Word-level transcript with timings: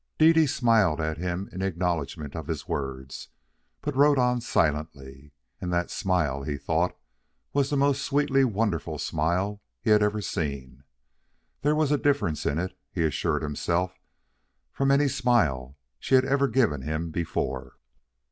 Dede 0.17 0.49
smiled 0.49 0.99
at 0.99 1.19
him 1.19 1.47
in 1.51 1.61
acknowledgment 1.61 2.35
of 2.35 2.47
his 2.47 2.67
words, 2.67 3.29
but 3.81 3.95
rode 3.95 4.17
on 4.17 4.41
silently. 4.41 5.31
And 5.61 5.71
that 5.71 5.91
smile, 5.91 6.41
he 6.41 6.57
thought, 6.57 6.97
was 7.53 7.69
the 7.69 7.77
most 7.77 8.01
sweetly 8.03 8.43
wonderful 8.43 8.97
smile 8.97 9.61
he 9.79 9.91
had 9.91 10.01
ever 10.01 10.19
seen. 10.19 10.83
There 11.61 11.75
was 11.75 11.91
a 11.91 11.99
difference 11.99 12.47
in 12.47 12.57
it, 12.57 12.75
he 12.91 13.03
assured 13.03 13.43
himself, 13.43 13.99
from 14.71 14.89
any 14.89 15.07
smile 15.07 15.77
she 15.99 16.15
had 16.15 16.25
ever 16.25 16.47
given 16.47 16.81
him 16.81 17.11
before. 17.11 17.77